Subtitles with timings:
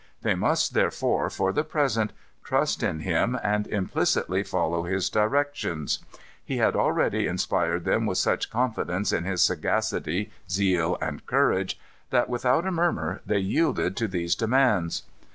[0.23, 2.11] They must therefore, for the present,
[2.43, 5.99] trust in him and implicitly follow his directions.
[6.43, 11.79] He had already inspired them with such confidence in his sagacity, zeal, and courage,
[12.09, 15.03] that, without a murmur, they yielded to these demands.